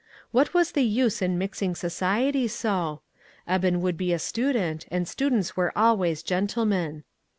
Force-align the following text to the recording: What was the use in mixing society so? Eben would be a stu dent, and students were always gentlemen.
What 0.31 0.55
was 0.55 0.71
the 0.71 0.81
use 0.81 1.21
in 1.21 1.37
mixing 1.37 1.75
society 1.75 2.47
so? 2.47 3.01
Eben 3.47 3.81
would 3.81 3.97
be 3.97 4.11
a 4.13 4.17
stu 4.17 4.51
dent, 4.51 4.87
and 4.89 5.07
students 5.07 5.55
were 5.55 5.71
always 5.77 6.23
gentlemen. 6.23 7.03